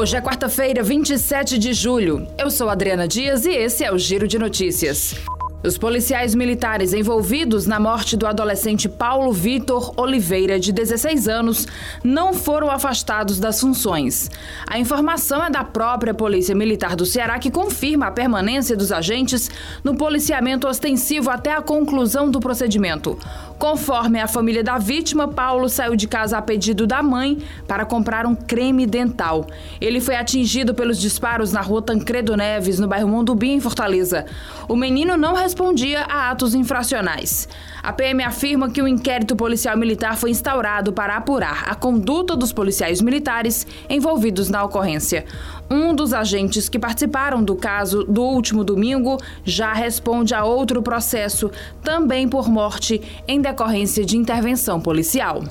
[0.00, 2.26] Hoje é quarta-feira, 27 de julho.
[2.38, 5.14] Eu sou Adriana Dias e esse é o Giro de Notícias.
[5.62, 11.68] Os policiais militares envolvidos na morte do adolescente Paulo Vitor Oliveira, de 16 anos,
[12.02, 14.30] não foram afastados das funções.
[14.66, 19.50] A informação é da própria Polícia Militar do Ceará, que confirma a permanência dos agentes
[19.84, 23.18] no policiamento ostensivo até a conclusão do procedimento.
[23.60, 27.36] Conforme a família da vítima, Paulo saiu de casa a pedido da mãe
[27.68, 29.46] para comprar um creme dental.
[29.78, 34.24] Ele foi atingido pelos disparos na rua Tancredo Neves, no bairro Mondubim, em Fortaleza.
[34.66, 37.46] O menino não respondia a atos infracionais.
[37.82, 42.34] A PM afirma que o um inquérito policial militar foi instaurado para apurar a conduta
[42.34, 45.26] dos policiais militares envolvidos na ocorrência.
[45.70, 51.50] Um dos agentes que participaram do caso do último domingo já responde a outro processo,
[51.82, 55.42] também por morte em decorrência de intervenção policial.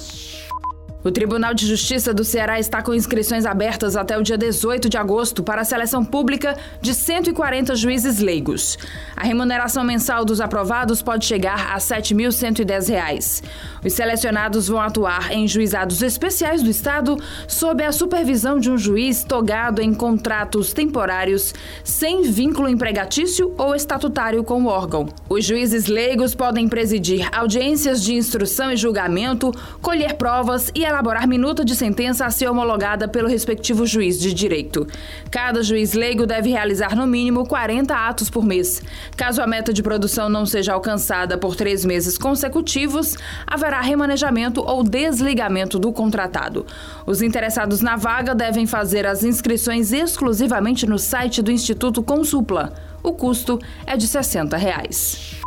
[1.01, 4.97] O Tribunal de Justiça do Ceará está com inscrições abertas até o dia 18 de
[4.97, 8.77] agosto para a seleção pública de 140 juízes leigos.
[9.15, 13.43] A remuneração mensal dos aprovados pode chegar a R$ 7.110.
[13.85, 19.23] Os selecionados vão atuar em juizados especiais do Estado sob a supervisão de um juiz
[19.23, 25.07] togado em contratos temporários sem vínculo empregatício ou estatutário com o órgão.
[25.29, 31.63] Os juízes leigos podem presidir audiências de instrução e julgamento, colher provas e elaborar minuta
[31.63, 34.85] de sentença a ser homologada pelo respectivo juiz de direito.
[35.31, 38.81] Cada juiz leigo deve realizar no mínimo 40 atos por mês.
[39.15, 44.83] Caso a meta de produção não seja alcançada por três meses consecutivos, haverá remanejamento ou
[44.83, 46.65] desligamento do contratado.
[47.05, 52.73] Os interessados na vaga devem fazer as inscrições exclusivamente no site do Instituto Consupla.
[53.01, 55.39] O custo é de 60 reais.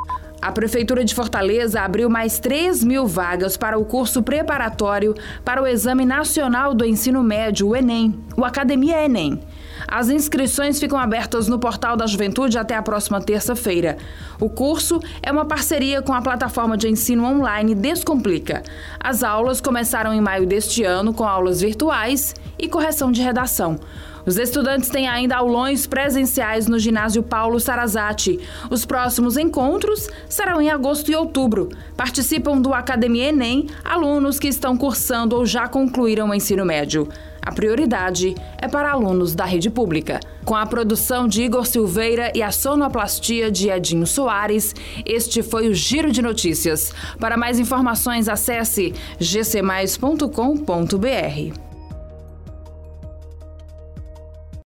[0.43, 5.67] A Prefeitura de Fortaleza abriu mais 3 mil vagas para o curso preparatório para o
[5.69, 9.41] Exame Nacional do Ensino Médio, o Enem, o Academia Enem.
[9.87, 13.99] As inscrições ficam abertas no Portal da Juventude até a próxima terça-feira.
[14.41, 18.63] O curso é uma parceria com a plataforma de ensino online Descomplica.
[18.99, 23.79] As aulas começaram em maio deste ano com aulas virtuais e correção de redação.
[24.25, 28.39] Os estudantes têm ainda aulões presenciais no ginásio Paulo Sarazati.
[28.71, 31.71] Os próximos encontros serão em agosto e outubro.
[31.97, 37.09] Participam do Academia Enem alunos que estão cursando ou já concluíram o ensino médio.
[37.45, 40.21] A prioridade é para alunos da rede pública.
[40.45, 44.73] Com a produção de Igor Silveira e a sonoplastia de Edinho Soares,
[45.05, 46.93] este foi o Giro de Notícias.
[47.19, 51.72] Para mais informações, acesse gcmais.com.br.